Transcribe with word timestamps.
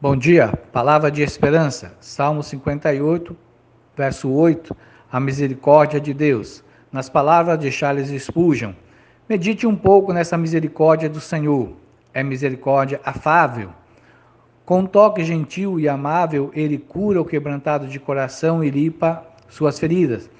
Bom 0.00 0.14
dia, 0.14 0.56
palavra 0.70 1.10
de 1.10 1.22
esperança, 1.22 1.92
Salmo 2.00 2.40
58, 2.40 3.36
verso 3.96 4.30
8, 4.30 4.76
a 5.10 5.18
misericórdia 5.18 6.00
de 6.00 6.14
Deus. 6.14 6.62
Nas 6.92 7.08
palavras 7.08 7.58
de 7.58 7.68
Charles 7.72 8.08
Spurgeon, 8.22 8.74
medite 9.28 9.66
um 9.66 9.74
pouco 9.74 10.12
nessa 10.12 10.38
misericórdia 10.38 11.08
do 11.08 11.20
Senhor. 11.20 11.72
É 12.14 12.22
misericórdia 12.22 13.00
afável. 13.04 13.70
Com 14.64 14.82
um 14.82 14.86
toque 14.86 15.24
gentil 15.24 15.80
e 15.80 15.88
amável, 15.88 16.52
ele 16.54 16.78
cura 16.78 17.20
o 17.20 17.24
quebrantado 17.24 17.88
de 17.88 17.98
coração 17.98 18.62
e 18.62 18.70
limpa 18.70 19.24
suas 19.48 19.80
feridas. 19.80 20.30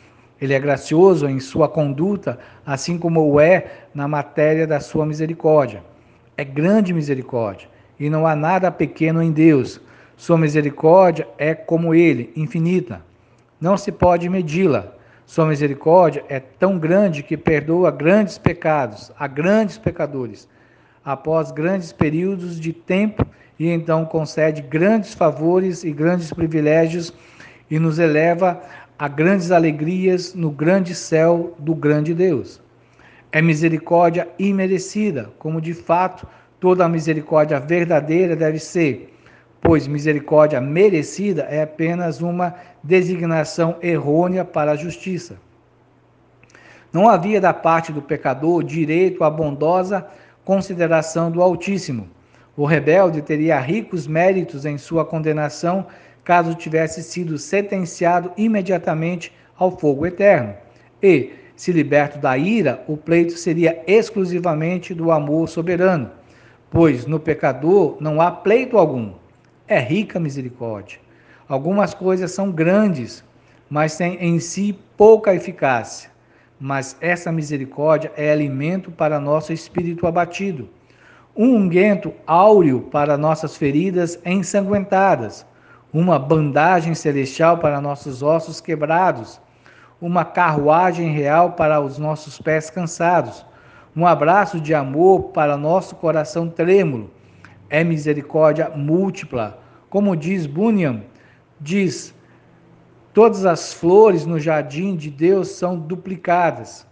Ele 0.40 0.54
é 0.54 0.60
gracioso 0.60 1.26
em 1.26 1.40
sua 1.40 1.68
conduta, 1.68 2.38
assim 2.64 2.96
como 2.96 3.28
o 3.28 3.40
é 3.40 3.88
na 3.92 4.06
matéria 4.06 4.68
da 4.68 4.78
sua 4.78 5.04
misericórdia. 5.04 5.82
É 6.36 6.44
grande 6.44 6.94
misericórdia 6.94 7.68
e 7.98 8.08
não 8.08 8.26
há 8.26 8.36
nada 8.36 8.70
pequeno 8.70 9.22
em 9.22 9.32
Deus. 9.32 9.80
Sua 10.16 10.36
misericórdia 10.36 11.28
é 11.38 11.54
como 11.54 11.94
ele, 11.94 12.32
infinita. 12.34 13.02
Não 13.60 13.76
se 13.76 13.90
pode 13.90 14.28
medi-la. 14.28 14.92
Sua 15.26 15.46
misericórdia 15.46 16.24
é 16.28 16.40
tão 16.40 16.78
grande 16.78 17.22
que 17.22 17.36
perdoa 17.36 17.90
grandes 17.90 18.38
pecados 18.38 19.12
a 19.18 19.26
grandes 19.26 19.76
pecadores, 19.76 20.48
após 21.04 21.50
grandes 21.50 21.92
períodos 21.92 22.58
de 22.58 22.72
tempo, 22.72 23.26
e 23.58 23.68
então 23.68 24.04
concede 24.04 24.62
grandes 24.62 25.14
favores 25.14 25.84
e 25.84 25.92
grandes 25.92 26.32
privilégios 26.32 27.12
e 27.70 27.78
nos 27.78 27.98
eleva 27.98 28.60
a 28.98 29.06
grandes 29.06 29.50
alegrias 29.50 30.34
no 30.34 30.50
grande 30.50 30.94
céu 30.94 31.54
do 31.58 31.74
grande 31.74 32.14
Deus. 32.14 32.60
É 33.30 33.42
misericórdia 33.42 34.26
imerecida, 34.38 35.30
como 35.38 35.60
de 35.60 35.74
fato 35.74 36.26
Toda 36.60 36.84
a 36.84 36.88
misericórdia 36.88 37.60
verdadeira 37.60 38.34
deve 38.34 38.58
ser, 38.58 39.14
pois 39.60 39.86
misericórdia 39.86 40.60
merecida 40.60 41.42
é 41.42 41.62
apenas 41.62 42.20
uma 42.20 42.52
designação 42.82 43.76
errônea 43.80 44.44
para 44.44 44.72
a 44.72 44.76
justiça. 44.76 45.36
Não 46.92 47.08
havia 47.08 47.40
da 47.40 47.54
parte 47.54 47.92
do 47.92 48.02
pecador 48.02 48.64
direito 48.64 49.22
à 49.22 49.30
bondosa 49.30 50.04
consideração 50.44 51.30
do 51.30 51.40
Altíssimo. 51.40 52.08
O 52.56 52.64
rebelde 52.64 53.22
teria 53.22 53.60
ricos 53.60 54.08
méritos 54.08 54.64
em 54.64 54.76
sua 54.78 55.04
condenação 55.04 55.86
caso 56.24 56.56
tivesse 56.56 57.04
sido 57.04 57.38
sentenciado 57.38 58.32
imediatamente 58.36 59.32
ao 59.56 59.78
fogo 59.78 60.06
eterno. 60.06 60.54
E, 61.00 61.30
se 61.54 61.70
liberto 61.70 62.18
da 62.18 62.36
ira, 62.36 62.82
o 62.88 62.96
pleito 62.96 63.34
seria 63.34 63.80
exclusivamente 63.86 64.92
do 64.92 65.12
amor 65.12 65.48
soberano 65.48 66.17
pois 66.70 67.06
no 67.06 67.18
pecador 67.18 67.96
não 68.00 68.20
há 68.20 68.30
pleito 68.30 68.78
algum. 68.78 69.12
É 69.66 69.78
rica 69.78 70.18
misericórdia. 70.18 70.98
Algumas 71.48 71.94
coisas 71.94 72.32
são 72.32 72.50
grandes, 72.50 73.24
mas 73.70 73.96
têm 73.96 74.16
em 74.20 74.38
si 74.38 74.78
pouca 74.96 75.34
eficácia. 75.34 76.10
Mas 76.60 76.96
essa 77.00 77.30
misericórdia 77.30 78.12
é 78.16 78.30
alimento 78.30 78.90
para 78.90 79.20
nosso 79.20 79.52
espírito 79.52 80.06
abatido, 80.06 80.68
um 81.36 81.54
unguento 81.54 82.12
áureo 82.26 82.80
para 82.80 83.16
nossas 83.16 83.56
feridas 83.56 84.18
ensanguentadas, 84.24 85.46
uma 85.92 86.18
bandagem 86.18 86.94
celestial 86.94 87.58
para 87.58 87.80
nossos 87.80 88.22
ossos 88.22 88.60
quebrados, 88.60 89.40
uma 90.00 90.24
carruagem 90.24 91.12
real 91.12 91.52
para 91.52 91.80
os 91.80 91.96
nossos 91.96 92.40
pés 92.40 92.70
cansados, 92.70 93.46
um 93.98 94.06
abraço 94.06 94.60
de 94.60 94.72
amor 94.72 95.24
para 95.30 95.56
nosso 95.56 95.96
coração 95.96 96.48
trêmulo. 96.48 97.10
É 97.68 97.82
misericórdia 97.82 98.70
múltipla. 98.70 99.60
Como 99.90 100.16
diz 100.16 100.46
Bunyan, 100.46 101.02
diz: 101.60 102.14
todas 103.12 103.44
as 103.44 103.72
flores 103.72 104.24
no 104.24 104.38
jardim 104.38 104.94
de 104.94 105.10
Deus 105.10 105.48
são 105.48 105.76
duplicadas. 105.76 106.86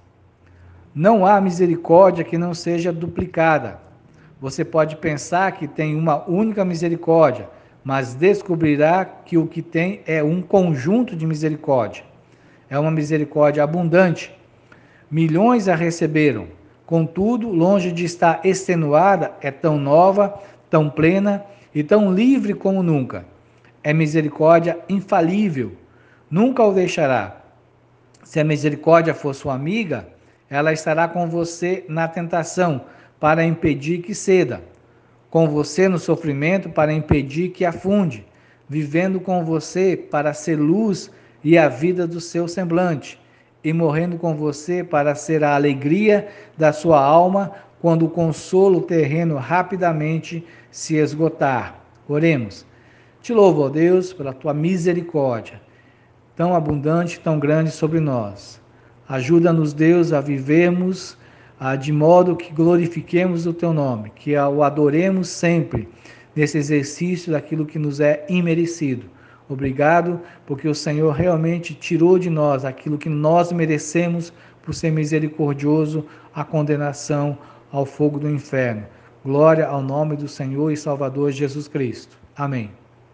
Não 0.93 1.25
há 1.25 1.41
misericórdia 1.41 2.25
que 2.25 2.37
não 2.37 2.53
seja 2.53 2.93
duplicada. 2.93 3.79
Você 4.41 4.65
pode 4.65 4.97
pensar 4.97 5.53
que 5.53 5.69
tem 5.69 5.95
uma 5.95 6.29
única 6.29 6.65
misericórdia, 6.65 7.49
mas 7.85 8.15
descobrirá 8.15 9.05
que 9.05 9.39
o 9.39 9.47
que 9.47 9.63
tem 9.63 10.01
é 10.09 10.25
um 10.25 10.43
conjunto 10.43 11.15
de 11.15 11.25
misericórdia. 11.25 12.03
É 12.69 12.77
uma 12.77 12.91
misericórdia 12.91 13.63
abundante. 13.63 14.37
Milhões 15.09 15.69
a 15.69 15.77
receberam, 15.77 16.49
Contudo, 16.87 17.49
longe 17.51 17.91
de 17.91 18.05
estar 18.05 18.41
extenuada, 18.45 19.33
é 19.41 19.51
tão 19.51 19.77
nova, 19.77 20.41
tão 20.71 20.89
plena 20.89 21.45
e 21.75 21.83
tão 21.83 22.15
livre 22.15 22.55
como 22.55 22.81
nunca. 22.81 23.27
É 23.83 23.93
misericórdia 23.93 24.79
infalível, 24.89 25.73
nunca 26.31 26.63
o 26.63 26.73
deixará. 26.73 27.39
Se 28.23 28.39
a 28.39 28.45
misericórdia 28.45 29.15
for 29.15 29.35
sua 29.35 29.55
amiga, 29.55 30.07
ela 30.49 30.73
estará 30.73 31.09
com 31.09 31.29
você 31.29 31.85
na 31.89 32.07
tentação 32.07 32.83
para 33.19 33.45
impedir 33.45 33.99
que 33.99 34.15
ceda, 34.15 34.63
com 35.29 35.49
você 35.49 35.89
no 35.89 35.99
sofrimento 35.99 36.69
para 36.69 36.93
impedir 36.93 37.49
que 37.49 37.65
afunde, 37.65 38.25
vivendo 38.69 39.19
com 39.19 39.45
você 39.45 39.97
para 39.97 40.33
ser 40.33 40.57
luz 40.57 41.11
e 41.43 41.59
a 41.59 41.69
vida 41.69 42.07
do 42.07 42.21
seu 42.21 42.47
semblante 42.47 43.19
e 43.67 43.73
morrendo 43.73 44.17
com 44.17 44.33
você 44.37 44.85
para 44.85 45.17
ser 45.17 45.43
a 45.43 45.57
alegria 45.57 46.29
da 46.57 46.73
sua 46.73 47.01
alma 47.05 47.51
quando 47.81 48.07
o 48.07 48.09
consolo 48.09 48.81
terreno 48.81 49.35
rapidamente 49.39 50.47
se 50.71 50.95
esgotar. 50.95 51.85
Oremos. 52.09 52.65
Te 53.21 53.33
louvo, 53.33 53.63
ó 53.63 53.69
Deus, 53.69 54.13
pela 54.13 54.33
tua 54.33 54.55
misericórdia, 54.55 55.61
tão 56.37 56.55
abundante, 56.55 57.19
tão 57.19 57.41
grande 57.41 57.73
sobre 57.73 57.99
nós. 57.99 58.63
Ajuda-nos, 59.09 59.73
Deus, 59.73 60.13
a 60.13 60.21
vivermos 60.21 61.19
de 61.81 61.91
modo 61.91 62.37
que 62.37 62.53
glorifiquemos 62.53 63.49
o 63.49 63.53
teu 63.53 63.73
nome, 63.73 64.13
que 64.15 64.37
o 64.37 64.63
adoremos 64.63 65.27
sempre 65.27 65.89
nesse 66.37 66.57
exercício 66.57 67.33
daquilo 67.33 67.67
que 67.67 67.81
nos 67.81 67.99
é 67.99 68.25
imerecido. 68.29 69.07
Obrigado, 69.49 70.21
porque 70.45 70.69
o 70.69 70.75
Senhor 70.75 71.13
realmente 71.13 71.75
tirou 71.75 72.19
de 72.19 72.29
nós 72.29 72.65
aquilo 72.65 72.99
que 72.99 73.09
nós 73.09 73.53
merecemos 73.53 74.33
por 74.63 74.75
ser 74.75 74.91
misericordioso, 74.91 76.05
a 76.35 76.45
condenação 76.45 77.39
ao 77.71 77.87
fogo 77.87 78.19
do 78.19 78.29
inferno. 78.29 78.85
Glória 79.25 79.67
ao 79.67 79.83
nome 79.83 80.17
do 80.17 80.29
Senhor 80.29 80.71
e 80.71 80.77
Salvador 80.77 81.31
Jesus 81.31 81.69
Cristo. 81.69 82.17
Amém. 82.37 82.71